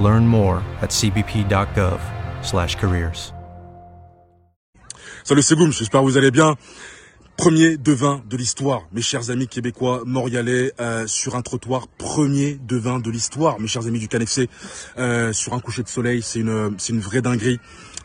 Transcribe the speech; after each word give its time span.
Learn 0.00 0.26
more 0.26 0.62
at 0.80 0.90
cbp.gov/careers. 0.90 3.34
Salut, 5.24 5.42
c'est 5.42 5.56
Boom, 5.56 5.72
j'espère 5.72 6.00
que 6.00 6.06
vous 6.06 6.18
allez 6.18 6.30
bien. 6.30 6.54
Premier 7.36 7.76
devin 7.76 8.22
de 8.30 8.36
l'histoire, 8.36 8.82
mes 8.92 9.02
chers 9.02 9.30
amis 9.30 9.48
québécois, 9.48 10.02
montréalais, 10.06 10.72
euh, 10.80 11.06
sur 11.08 11.34
un 11.34 11.42
trottoir, 11.42 11.88
premier 11.88 12.58
devin 12.66 13.00
de 13.00 13.10
l'histoire, 13.10 13.58
mes 13.58 13.66
chers 13.66 13.86
amis 13.88 13.98
du 13.98 14.06
CanFC, 14.06 14.48
euh, 14.98 15.32
sur 15.32 15.52
un 15.52 15.58
coucher 15.58 15.82
de 15.82 15.88
soleil, 15.88 16.22
c'est 16.22 16.38
une, 16.38 16.74
c'est 16.78 16.92
une 16.92 17.00
vraie 17.00 17.22
dinguerie. 17.22 17.58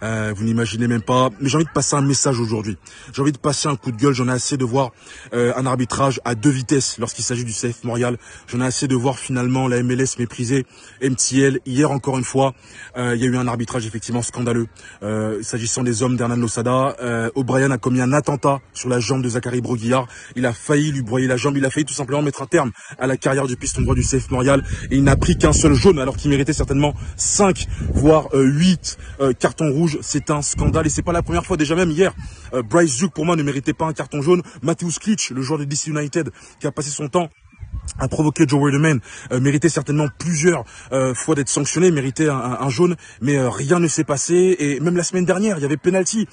Euh, 0.04 0.34
vous 0.36 0.44
n'imaginez 0.44 0.88
même 0.88 1.02
pas. 1.02 1.30
Mais 1.40 1.50
j'ai 1.50 1.58
envie 1.58 1.66
de 1.66 1.72
passer 1.72 1.96
un 1.96 2.02
message 2.02 2.40
aujourd'hui. 2.40 2.78
J'ai 3.14 3.22
envie 3.22 3.32
de 3.32 3.38
passer 3.38 3.68
un 3.68 3.76
coup 3.76 3.92
de 3.92 3.98
gueule. 3.98 4.14
J'en 4.14 4.28
ai 4.28 4.32
assez 4.32 4.58
de 4.58 4.66
voir 4.66 4.92
euh, 5.34 5.54
un 5.56 5.66
arbitrage 5.66 6.22
à 6.26 6.36
deux 6.36 6.50
vitesses 6.50 6.98
lorsqu'il 7.00 7.24
s'agit 7.24 7.44
du 7.44 7.52
CF 7.52 7.84
Montréal. 7.84 8.18
J'en 8.48 8.62
ai 8.62 8.66
assez 8.66 8.88
de 8.88 8.96
voir 8.96 9.18
finalement 9.18 9.68
la 9.68 9.82
MLS 9.84 10.18
mépriser 10.18 10.66
MTL. 11.02 11.60
Hier 11.66 11.92
encore 11.92 12.18
une 12.18 12.24
fois, 12.24 12.54
euh, 12.98 13.16
il 13.16 13.22
y 13.22 13.26
a 13.26 13.28
eu 13.28 13.38
un 13.38 13.48
arbitrage 13.48 13.86
effectivement 13.86 14.22
scandaleux. 14.22 14.68
S'agissant 15.42 15.84
des 15.84 16.04
hommes 16.04 16.16
d'Hernan 16.16 16.36
Losada, 16.36 16.96
O'Brien 17.36 17.72
a 17.72 17.78
commis 17.78 18.02
un 18.02 18.14
attentat 18.14 18.60
sur 18.74 18.90
la 18.90 19.00
jambe 19.00 19.19
de 19.22 19.30
Zachary 19.30 19.62
Broguillard. 19.62 20.08
Il 20.36 20.46
a 20.46 20.54
failli 20.54 20.92
lui 20.92 21.02
broyer 21.02 21.28
la 21.28 21.38
jambe. 21.38 21.58
Il 21.58 21.66
a 21.66 21.70
failli 21.70 21.86
tout 21.86 21.94
simplement 21.94 22.22
mettre 22.22 22.42
un 22.42 22.48
terme 22.48 22.72
à 22.98 23.08
la 23.08 23.18
carrière 23.18 23.48
du 23.48 23.56
piston 23.56 23.82
droit 23.82 23.96
du 23.96 24.04
CF 24.04 24.30
Montréal. 24.32 24.64
Et 24.92 24.98
il 24.98 25.04
n'a 25.04 25.16
pris 25.16 25.38
qu'un 25.38 25.54
seul 25.54 25.74
jaune 25.74 26.00
alors 26.00 26.18
qu'il 26.18 26.30
méritait 26.30 26.54
certainement 26.54 26.94
5 27.18 27.68
voire 27.94 28.28
8 28.34 28.98
cartons 29.40 29.72
rouges 29.72 30.00
c'est 30.02 30.30
un 30.32 30.42
scandale 30.42 30.88
et 30.88 30.90
c'est 30.90 31.02
pas 31.02 31.12
la 31.12 31.22
première 31.22 31.46
fois. 31.46 31.58
Déjà 31.58 31.76
même 31.76 31.92
hier, 31.92 32.14
euh, 32.54 32.62
Bryce 32.62 32.98
Zook 32.98 33.14
pour 33.14 33.26
moi 33.26 33.36
ne 33.36 33.44
méritait 33.44 33.74
pas 33.74 33.86
un 33.86 33.94
carton 33.94 34.22
jaune. 34.22 34.42
Matthews 34.62 34.94
Klitsch, 35.00 35.32
le 35.32 35.42
joueur 35.42 35.60
de 35.60 35.66
DC 35.66 35.88
United, 35.88 36.32
qui 36.60 36.68
a 36.68 36.72
passé 36.72 36.90
son 36.90 37.08
temps 37.08 37.30
à 38.00 38.08
provoquer 38.08 38.46
Joe 38.48 38.60
Wordman, 38.60 39.00
euh, 39.32 39.40
méritait 39.40 39.70
certainement 39.70 40.08
plusieurs 40.18 40.64
euh, 40.92 41.14
fois 41.14 41.36
d'être 41.36 41.50
sanctionné, 41.50 41.92
méritait 41.92 42.30
un, 42.30 42.70
jaune, 42.70 42.96
mais 43.22 43.40
rien 43.40 43.80
ne 43.80 43.88
s'est 43.88 44.04
passé. 44.04 44.56
Et 44.60 44.80
même 44.80 44.96
la 44.96 45.04
semaine 45.04 45.26
dernière, 45.26 45.58
il 45.58 45.62
y 45.62 45.66
avait 45.66 45.78
penalty 45.78 46.28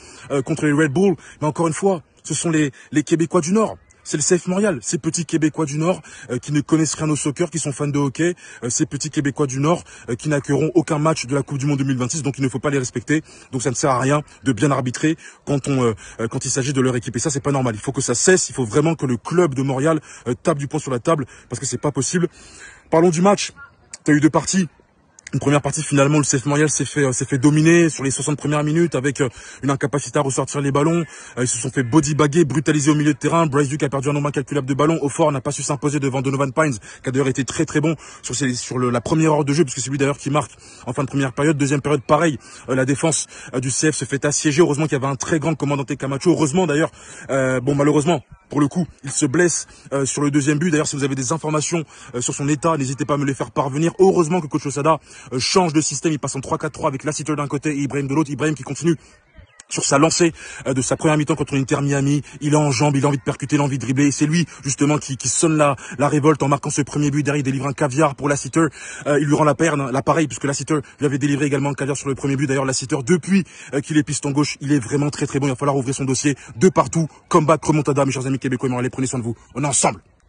contre 0.44 0.66
les 0.66 0.72
Red 0.72 0.93
Bull. 0.93 1.16
Mais 1.41 1.47
encore 1.47 1.66
une 1.66 1.72
fois, 1.72 2.03
ce 2.22 2.34
sont 2.34 2.50
les 2.50 2.72
Québécois 3.05 3.41
du 3.41 3.53
Nord 3.53 3.78
c'est 4.06 4.17
le 4.17 4.22
CF 4.22 4.47
Montréal, 4.47 4.78
ces 4.83 4.99
petits 4.99 5.27
Québécois 5.27 5.67
du 5.67 5.78
Nord 5.78 6.00
euh, 6.31 6.39
qui 6.39 6.53
ne 6.53 6.61
connaissent 6.61 6.94
rien 6.94 7.11
au 7.11 7.17
soccer, 7.17 7.50
qui 7.50 7.59
sont 7.59 7.72
fans 7.72 7.89
de 7.89 7.99
hockey, 7.99 8.37
euh, 8.62 8.71
ces 8.71 8.87
petits 8.87 9.11
Québécois 9.11 9.49
du 9.49 9.59
Nord 9.59 9.83
euh, 10.09 10.15
qui 10.15 10.28
n'accueilleront 10.28 10.71
aucun 10.75 10.99
match 10.99 11.27
de 11.27 11.34
la 11.34 11.43
Coupe 11.43 11.59
du 11.59 11.67
Monde 11.67 11.78
2026, 11.78 12.22
donc 12.22 12.39
il 12.39 12.44
ne 12.44 12.49
faut 12.49 12.61
pas 12.61 12.71
les 12.71 12.78
respecter. 12.78 13.22
Donc 13.50 13.62
ça 13.62 13.71
ne 13.71 13.75
sert 13.75 13.91
à 13.91 13.99
rien 13.99 14.22
de 14.44 14.53
bien 14.53 14.71
arbitrer 14.71 15.17
quand 15.44 15.67
on 15.69 15.94
quand 16.31 16.44
il 16.44 16.50
s'agit 16.50 16.72
de 16.72 16.81
leur 16.81 16.94
équipe. 16.94 17.17
Et 17.17 17.19
ça 17.19 17.31
c'est 17.31 17.41
pas 17.41 17.50
normal. 17.50 17.75
Il 17.75 17.81
faut 17.81 17.93
que 17.93 18.00
ça 18.00 18.15
cesse. 18.15 18.49
Il 18.49 18.55
faut 18.55 18.65
vraiment 18.65 18.94
que 18.94 19.06
le 19.06 19.17
club 19.17 19.55
de 19.55 19.62
Montréal 19.62 20.00
tape 20.43 20.59
du 20.59 20.69
poing 20.69 20.78
sur 20.78 20.93
la 20.93 20.99
table 20.99 21.27
parce 21.49 21.59
que 21.59 21.67
c'est 21.67 21.81
pas 21.81 21.91
possible. 21.91 22.28
Parlons 22.91 23.11
du 23.11 23.23
match. 23.23 23.53
Tu 24.05 24.12
as 24.12 24.15
eu 24.15 24.21
deux 24.21 24.31
parties. 24.31 24.69
Une 25.32 25.41
première 25.41 25.60
partie 25.60 25.82
finalement 25.82 26.19
le 26.19 26.25
CF 26.25 26.47
Montréal 26.47 26.70
s'est 26.70 26.84
fait 26.84 27.03
euh, 27.03 27.10
s'est 27.10 27.25
fait 27.25 27.38
dominer 27.38 27.88
sur 27.88 28.04
les 28.04 28.12
60 28.12 28.38
premières 28.38 28.62
minutes 28.62 28.94
avec 28.94 29.20
euh, 29.20 29.28
une 29.64 29.70
incapacité 29.70 30.20
à 30.20 30.22
ressortir 30.22 30.60
les 30.60 30.70
ballons. 30.70 31.04
Euh, 31.37 31.42
ils 31.42 31.48
se 31.48 31.59
sont 31.59 31.69
fait 31.69 31.82
bodybaguer, 31.82 32.44
brutaliser 32.44 32.92
au 32.92 32.94
milieu 32.94 33.12
de 33.12 33.19
terrain. 33.19 33.44
Bryce 33.47 33.69
Duke 33.69 33.82
a 33.82 33.88
perdu 33.88 34.09
un 34.09 34.12
nombre 34.12 34.28
incalculable 34.28 34.69
de 34.69 34.75
ballons. 34.75 35.00
Au 35.03 35.09
fort 35.09 35.32
n'a 35.32 35.41
pas 35.41 35.50
su 35.50 35.64
s'imposer 35.64 35.98
devant 35.98 36.22
Donovan 36.22 36.53
Pines 36.53 36.78
qui 37.03 37.09
a 37.09 37.10
d'ailleurs 37.10 37.26
été 37.26 37.44
très 37.44 37.64
très 37.64 37.81
bon 37.81 37.97
sur 38.22 38.37
sur 38.37 38.78
la 38.78 39.00
première 39.00 39.32
heure 39.32 39.44
de 39.44 39.53
jeu 39.53 39.64
puisque 39.64 39.81
c'est 39.81 39.91
lui 39.91 39.98
d'ailleurs 39.98 40.16
qui 40.16 40.31
marque 40.31 40.53
en 40.87 40.92
fin 40.92 41.03
de 41.03 41.09
première 41.09 41.32
période. 41.32 41.56
Deuxième 41.56 41.81
période 41.81 42.03
pareil, 42.03 42.38
la 42.69 42.84
défense 42.84 43.26
du 43.60 43.70
CF 43.70 43.97
se 43.97 44.04
fait 44.04 44.25
assiéger. 44.25 44.62
Heureusement 44.62 44.84
qu'il 44.84 44.93
y 44.93 45.03
avait 45.03 45.12
un 45.12 45.16
très 45.16 45.41
grand 45.41 45.56
commandant 45.56 45.82
Camacho. 45.82 46.31
Heureusement 46.31 46.69
d'ailleurs, 46.69 46.93
bon 47.28 47.75
malheureusement 47.75 48.22
pour 48.48 48.60
le 48.60 48.69
coup, 48.69 48.87
il 49.03 49.10
se 49.10 49.26
blesse 49.26 49.66
sur 50.04 50.22
le 50.22 50.31
deuxième 50.31 50.58
but. 50.60 50.70
D'ailleurs, 50.70 50.87
si 50.87 50.94
vous 50.94 51.03
avez 51.03 51.16
des 51.16 51.32
informations 51.32 51.82
sur 52.20 52.32
son 52.32 52.48
état, 52.48 52.76
n'hésitez 52.76 53.04
pas 53.04 53.14
à 53.14 53.16
me 53.16 53.25
les 53.25 53.34
faire 53.34 53.50
parvenir. 53.50 53.93
Heureusement 53.98 54.41
que 54.41 54.47
Coach 54.47 54.66
Osada 54.66 55.00
change 55.38 55.72
de 55.72 55.81
système. 55.81 56.12
Il 56.12 56.19
passe 56.19 56.37
en 56.37 56.41
3-4-3 56.41 56.88
avec 56.88 57.04
Lassiter 57.04 57.34
d'un 57.37 57.47
côté 57.47 57.71
et 57.71 57.81
Ibrahim 57.81 58.09
de 58.09 58.15
l'autre. 58.15 58.31
Ibrahim 58.31 58.54
qui 58.54 58.62
continue 58.62 58.97
sur 59.69 59.84
sa 59.84 59.99
lancée 59.99 60.32
de 60.66 60.81
sa 60.82 60.97
première 60.97 61.16
mi-temps 61.16 61.34
contre 61.34 61.56
Inter 61.56 61.81
Miami, 61.81 62.22
il 62.41 62.54
a 62.54 62.59
en 62.59 62.71
jambe, 62.71 62.97
il 62.97 63.04
a 63.04 63.09
envie 63.09 63.19
de 63.19 63.22
percuter, 63.22 63.56
il 63.56 63.60
a 63.60 63.65
envie 63.65 63.78
de 63.78 63.82
dribbler. 63.82 64.10
C'est 64.10 64.26
lui 64.26 64.47
justement 64.62 64.99
qui, 64.99 65.16
sonne 65.28 65.56
la, 65.56 65.76
la 65.99 66.09
révolte 66.09 66.43
en 66.43 66.49
marquant 66.49 66.71
ce 66.71 66.82
premier 66.82 67.10
but. 67.10 67.22
Derrière, 67.22 67.41
il 67.41 67.43
délivre 67.43 67.66
un 67.66 67.72
caviar 67.72 68.15
pour 68.15 68.28
Lassiter. 68.28 68.66
Euh, 69.06 69.19
il 69.21 69.26
lui 69.26 69.34
rend 69.34 69.44
la 69.44 69.55
perne, 69.55 69.91
l'appareil, 69.91 70.28
puisque 70.28 70.44
Lassiter 70.44 70.78
lui 71.00 71.06
avait 71.06 71.19
délivré 71.19 71.47
également 71.47 71.71
un 71.71 71.75
caviar 71.75 71.97
sur 71.97 72.09
le 72.09 72.15
premier 72.15 72.37
but. 72.37 72.47
D'ailleurs, 72.47 72.65
Lassiter, 72.65 72.99
depuis 73.05 73.44
qu'il 73.82 73.99
est 73.99 74.03
piston 74.03 74.31
gauche, 74.31 74.56
il 74.60 74.72
est 74.72 74.78
vraiment 74.78 75.10
très 75.10 75.26
très 75.26 75.41
bon. 75.41 75.47
Il 75.47 75.50
va 75.50 75.56
falloir 75.56 75.76
ouvrir 75.76 75.94
son 75.94 76.05
dossier 76.05 76.37
de 76.56 76.69
partout. 76.69 77.09
Combat, 77.28 77.59
remontada, 77.60 78.05
mes 78.05 78.12
chers 78.12 78.26
amis 78.26 78.38
québécois, 78.38 78.71
allez, 78.78 78.91
prenez 78.91 79.06
soin 79.06 79.19
de 79.19 79.25
vous. 79.25 79.34
On 79.55 79.65
est 79.65 79.66
ensemble. 79.66 80.00